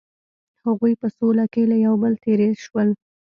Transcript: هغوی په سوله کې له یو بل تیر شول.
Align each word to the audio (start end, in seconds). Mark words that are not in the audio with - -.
هغوی 0.65 0.93
په 1.01 1.07
سوله 1.17 1.45
کې 1.53 1.63
له 1.71 1.75
یو 1.85 1.93
بل 2.03 2.13
تیر 2.23 2.39
شول. 2.65 2.89